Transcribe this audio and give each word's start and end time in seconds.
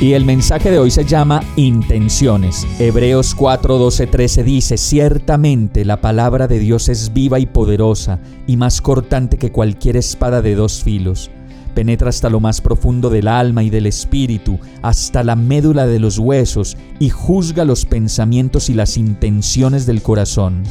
Y 0.00 0.14
el 0.14 0.24
mensaje 0.24 0.70
de 0.70 0.78
hoy 0.78 0.90
se 0.90 1.04
llama 1.04 1.42
Intenciones. 1.56 2.66
Hebreos 2.78 3.34
4, 3.34 3.76
12, 3.76 4.06
13 4.06 4.44
dice, 4.44 4.78
Ciertamente 4.78 5.84
la 5.84 6.00
palabra 6.00 6.48
de 6.48 6.58
Dios 6.58 6.88
es 6.88 7.12
viva 7.12 7.38
y 7.38 7.44
poderosa, 7.44 8.18
y 8.46 8.56
más 8.56 8.80
cortante 8.80 9.36
que 9.36 9.52
cualquier 9.52 9.98
espada 9.98 10.40
de 10.40 10.54
dos 10.54 10.82
filos. 10.82 11.30
Penetra 11.74 12.08
hasta 12.08 12.30
lo 12.30 12.40
más 12.40 12.62
profundo 12.62 13.10
del 13.10 13.28
alma 13.28 13.62
y 13.62 13.68
del 13.68 13.84
espíritu, 13.84 14.58
hasta 14.80 15.22
la 15.22 15.36
médula 15.36 15.86
de 15.86 15.98
los 15.98 16.18
huesos, 16.18 16.78
y 16.98 17.10
juzga 17.10 17.66
los 17.66 17.84
pensamientos 17.84 18.70
y 18.70 18.74
las 18.74 18.96
intenciones 18.96 19.84
del 19.84 20.00
corazón. 20.00 20.62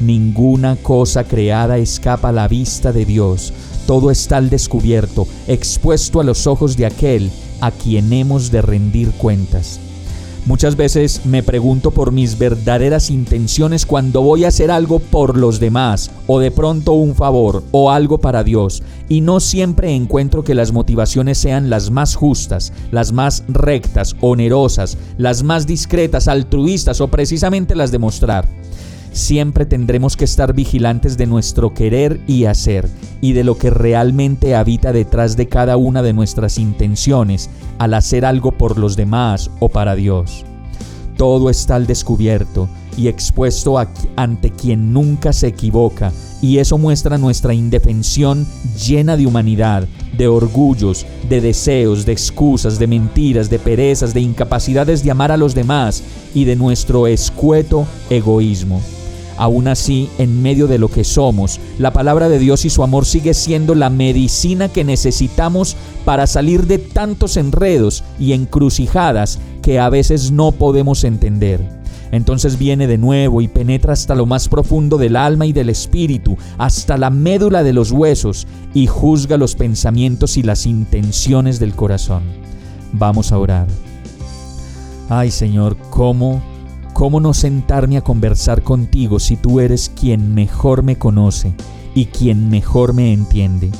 Ninguna 0.00 0.76
cosa 0.76 1.24
creada 1.24 1.76
escapa 1.76 2.30
a 2.30 2.32
la 2.32 2.48
vista 2.48 2.92
de 2.92 3.04
Dios. 3.04 3.52
Todo 3.86 4.10
está 4.10 4.38
al 4.38 4.48
descubierto, 4.48 5.28
expuesto 5.48 6.18
a 6.18 6.24
los 6.24 6.46
ojos 6.46 6.78
de 6.78 6.86
aquel 6.86 7.30
a 7.60 7.70
quien 7.70 8.12
hemos 8.12 8.50
de 8.50 8.62
rendir 8.62 9.10
cuentas. 9.12 9.80
Muchas 10.46 10.76
veces 10.76 11.26
me 11.26 11.42
pregunto 11.42 11.90
por 11.90 12.12
mis 12.12 12.38
verdaderas 12.38 13.10
intenciones 13.10 13.84
cuando 13.84 14.22
voy 14.22 14.44
a 14.44 14.48
hacer 14.48 14.70
algo 14.70 14.98
por 14.98 15.36
los 15.36 15.60
demás, 15.60 16.10
o 16.26 16.40
de 16.40 16.50
pronto 16.50 16.92
un 16.92 17.14
favor, 17.14 17.62
o 17.72 17.90
algo 17.90 18.18
para 18.18 18.42
Dios, 18.42 18.82
y 19.08 19.20
no 19.20 19.38
siempre 19.40 19.94
encuentro 19.94 20.42
que 20.42 20.54
las 20.54 20.72
motivaciones 20.72 21.38
sean 21.38 21.68
las 21.68 21.90
más 21.90 22.14
justas, 22.14 22.72
las 22.90 23.12
más 23.12 23.44
rectas, 23.48 24.16
onerosas, 24.20 24.96
las 25.18 25.42
más 25.42 25.66
discretas, 25.66 26.26
altruistas 26.26 27.00
o 27.00 27.08
precisamente 27.08 27.74
las 27.76 27.92
de 27.92 27.98
mostrar 27.98 28.59
siempre 29.12 29.66
tendremos 29.66 30.16
que 30.16 30.24
estar 30.24 30.54
vigilantes 30.54 31.16
de 31.16 31.26
nuestro 31.26 31.74
querer 31.74 32.20
y 32.26 32.44
hacer 32.44 32.88
y 33.20 33.32
de 33.32 33.44
lo 33.44 33.58
que 33.58 33.70
realmente 33.70 34.54
habita 34.54 34.92
detrás 34.92 35.36
de 35.36 35.48
cada 35.48 35.76
una 35.76 36.02
de 36.02 36.12
nuestras 36.12 36.58
intenciones 36.58 37.50
al 37.78 37.94
hacer 37.94 38.24
algo 38.24 38.52
por 38.52 38.78
los 38.78 38.96
demás 38.96 39.50
o 39.60 39.68
para 39.68 39.94
Dios. 39.94 40.44
Todo 41.16 41.50
está 41.50 41.76
al 41.76 41.86
descubierto 41.86 42.68
y 42.96 43.08
expuesto 43.08 43.76
ante 44.16 44.50
quien 44.50 44.92
nunca 44.92 45.32
se 45.32 45.48
equivoca, 45.48 46.12
y 46.42 46.58
eso 46.58 46.78
muestra 46.78 47.18
nuestra 47.18 47.54
indefensión 47.54 48.46
llena 48.86 49.16
de 49.16 49.26
humanidad, 49.26 49.86
de 50.16 50.28
orgullos, 50.28 51.06
de 51.28 51.40
deseos, 51.40 52.04
de 52.06 52.12
excusas, 52.12 52.78
de 52.78 52.86
mentiras, 52.86 53.50
de 53.50 53.58
perezas, 53.58 54.14
de 54.14 54.20
incapacidades 54.20 55.04
de 55.04 55.10
amar 55.10 55.30
a 55.32 55.36
los 55.36 55.54
demás 55.54 56.02
y 56.34 56.44
de 56.44 56.56
nuestro 56.56 57.06
escueto 57.06 57.86
egoísmo. 58.08 58.80
Aún 59.40 59.68
así, 59.68 60.10
en 60.18 60.42
medio 60.42 60.66
de 60.66 60.78
lo 60.78 60.88
que 60.88 61.02
somos, 61.02 61.60
la 61.78 61.94
palabra 61.94 62.28
de 62.28 62.38
Dios 62.38 62.66
y 62.66 62.68
su 62.68 62.82
amor 62.82 63.06
sigue 63.06 63.32
siendo 63.32 63.74
la 63.74 63.88
medicina 63.88 64.68
que 64.68 64.84
necesitamos 64.84 65.78
para 66.04 66.26
salir 66.26 66.66
de 66.66 66.76
tantos 66.76 67.38
enredos 67.38 68.04
y 68.18 68.34
encrucijadas 68.34 69.38
que 69.62 69.78
a 69.78 69.88
veces 69.88 70.30
no 70.30 70.52
podemos 70.52 71.04
entender. 71.04 71.66
Entonces 72.12 72.58
viene 72.58 72.86
de 72.86 72.98
nuevo 72.98 73.40
y 73.40 73.48
penetra 73.48 73.94
hasta 73.94 74.14
lo 74.14 74.26
más 74.26 74.46
profundo 74.46 74.98
del 74.98 75.16
alma 75.16 75.46
y 75.46 75.54
del 75.54 75.70
espíritu, 75.70 76.36
hasta 76.58 76.98
la 76.98 77.08
médula 77.08 77.62
de 77.62 77.72
los 77.72 77.92
huesos, 77.92 78.46
y 78.74 78.88
juzga 78.88 79.38
los 79.38 79.54
pensamientos 79.54 80.36
y 80.36 80.42
las 80.42 80.66
intenciones 80.66 81.58
del 81.58 81.74
corazón. 81.74 82.24
Vamos 82.92 83.32
a 83.32 83.38
orar. 83.38 83.68
Ay 85.08 85.30
Señor, 85.30 85.78
¿cómo 85.88 86.42
¿Cómo 87.00 87.18
no 87.18 87.32
sentarme 87.32 87.96
a 87.96 88.02
conversar 88.02 88.62
contigo 88.62 89.20
si 89.20 89.38
tú 89.38 89.58
eres 89.58 89.90
quien 89.98 90.34
mejor 90.34 90.82
me 90.82 90.98
conoce 90.98 91.54
y 91.94 92.04
quien 92.04 92.50
mejor 92.50 92.92
me 92.92 93.14
entiende? 93.14 93.70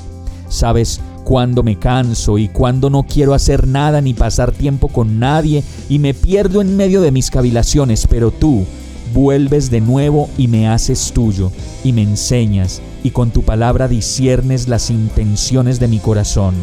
Sabes 0.49 1.03
cuándo 1.23 1.63
me 1.63 1.79
canso 1.79 2.39
y 2.39 2.49
cuándo 2.49 2.89
no 2.89 3.03
quiero 3.03 3.35
hacer 3.35 3.69
nada 3.69 4.01
ni 4.01 4.15
pasar 4.15 4.53
tiempo 4.53 4.89
con 4.89 5.19
nadie 5.19 5.63
y 5.91 5.99
me 5.99 6.15
pierdo 6.15 6.63
en 6.63 6.79
medio 6.79 7.03
de 7.03 7.11
mis 7.11 7.31
cavilaciones, 7.31 8.07
pero 8.07 8.31
tú 8.31 8.65
vuelves 9.13 9.71
de 9.71 9.83
nuevo 9.83 10.31
y 10.39 10.49
me 10.49 10.67
haces 10.67 11.13
tuyo 11.13 11.53
y 11.85 11.93
me 11.93 12.01
enseñas 12.01 12.81
y 13.05 13.11
con 13.11 13.33
tu 13.33 13.43
palabra 13.43 13.87
disiernes 13.87 14.67
las 14.67 14.89
intenciones 14.89 15.79
de 15.79 15.89
mi 15.89 15.99
corazón. 15.99 16.55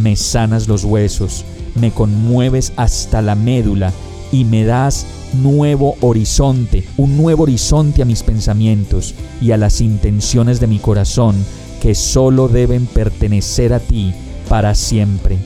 Me 0.00 0.14
sanas 0.14 0.68
los 0.68 0.84
huesos, 0.84 1.44
me 1.74 1.90
conmueves 1.90 2.72
hasta 2.76 3.20
la 3.20 3.34
médula 3.34 3.92
y 4.30 4.44
me 4.44 4.62
das 4.62 5.04
nuevo 5.34 5.96
horizonte, 6.00 6.84
un 6.96 7.16
nuevo 7.16 7.44
horizonte 7.44 8.02
a 8.02 8.04
mis 8.04 8.22
pensamientos 8.22 9.14
y 9.40 9.52
a 9.52 9.56
las 9.56 9.80
intenciones 9.80 10.60
de 10.60 10.66
mi 10.66 10.78
corazón 10.78 11.36
que 11.80 11.94
solo 11.94 12.48
deben 12.48 12.86
pertenecer 12.86 13.72
a 13.72 13.80
ti 13.80 14.12
para 14.48 14.74
siempre. 14.74 15.38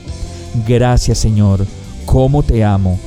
Gracias 0.67 1.17
Señor, 1.17 1.65
cómo 2.05 2.43
te 2.43 2.63
amo. 2.63 2.99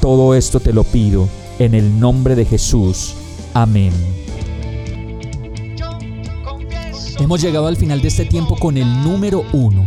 Todo 0.00 0.34
esto 0.34 0.60
te 0.60 0.72
lo 0.72 0.84
pido 0.84 1.28
en 1.58 1.74
el 1.74 1.98
nombre 1.98 2.34
de 2.34 2.44
Jesús. 2.44 3.14
Amén. 3.52 3.92
Hemos 7.18 7.40
llegado 7.40 7.68
al 7.68 7.76
final 7.76 8.02
de 8.02 8.08
este 8.08 8.24
tiempo 8.24 8.56
con 8.56 8.76
el 8.76 8.86
número 9.02 9.44
uno 9.52 9.86